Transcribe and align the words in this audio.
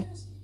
Yes. 0.00 0.39